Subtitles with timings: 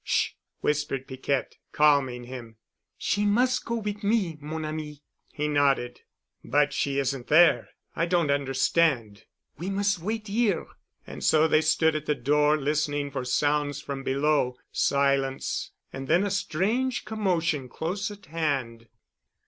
[0.03, 0.31] "Sh——,"
[0.61, 2.55] whispered Piquette, calming him.
[2.97, 6.01] "She mus' go wit' me, mon ami." He nodded.
[6.43, 7.69] "But she isn't there.
[7.95, 9.25] I don't understand."
[9.59, 10.65] "We mus' wait 'ere."
[11.05, 14.57] And so they stood at the door, listening for sounds from below.
[14.71, 15.69] Silence.
[15.93, 18.87] And then a strange commotion close at hand.